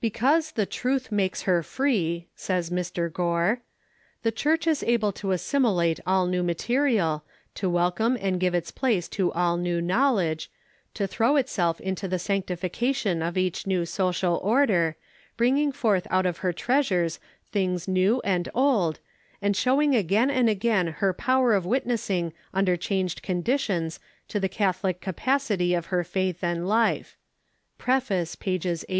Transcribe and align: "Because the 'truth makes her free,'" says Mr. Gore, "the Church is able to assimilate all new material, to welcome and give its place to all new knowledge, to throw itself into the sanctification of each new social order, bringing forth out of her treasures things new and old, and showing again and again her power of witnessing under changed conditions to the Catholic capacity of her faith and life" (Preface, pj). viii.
"Because 0.00 0.52
the 0.52 0.64
'truth 0.64 1.12
makes 1.12 1.42
her 1.42 1.62
free,'" 1.62 2.26
says 2.34 2.70
Mr. 2.70 3.12
Gore, 3.12 3.60
"the 4.22 4.32
Church 4.32 4.66
is 4.66 4.82
able 4.82 5.12
to 5.12 5.30
assimilate 5.32 6.00
all 6.06 6.26
new 6.26 6.42
material, 6.42 7.22
to 7.56 7.68
welcome 7.68 8.16
and 8.18 8.40
give 8.40 8.54
its 8.54 8.70
place 8.70 9.08
to 9.08 9.30
all 9.32 9.58
new 9.58 9.82
knowledge, 9.82 10.50
to 10.94 11.06
throw 11.06 11.36
itself 11.36 11.82
into 11.82 12.08
the 12.08 12.18
sanctification 12.18 13.20
of 13.20 13.36
each 13.36 13.66
new 13.66 13.84
social 13.84 14.36
order, 14.36 14.96
bringing 15.36 15.70
forth 15.70 16.06
out 16.08 16.24
of 16.24 16.38
her 16.38 16.54
treasures 16.54 17.20
things 17.52 17.86
new 17.86 18.22
and 18.24 18.48
old, 18.54 19.00
and 19.42 19.54
showing 19.54 19.94
again 19.94 20.30
and 20.30 20.48
again 20.48 20.86
her 20.86 21.12
power 21.12 21.52
of 21.52 21.66
witnessing 21.66 22.32
under 22.54 22.74
changed 22.78 23.20
conditions 23.22 24.00
to 24.28 24.40
the 24.40 24.48
Catholic 24.48 25.02
capacity 25.02 25.74
of 25.74 25.92
her 25.92 26.04
faith 26.04 26.42
and 26.42 26.66
life" 26.66 27.18
(Preface, 27.76 28.34
pj). 28.34 28.86
viii. 28.88 28.96